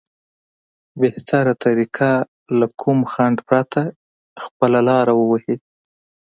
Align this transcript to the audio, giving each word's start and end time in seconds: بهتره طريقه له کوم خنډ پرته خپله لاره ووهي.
بهتره 1.01 1.53
طريقه 1.65 2.11
له 2.57 2.65
کوم 2.81 2.99
خنډ 3.11 3.37
پرته 3.47 3.81
خپله 4.43 4.79
لاره 4.87 5.13
ووهي. 5.15 5.55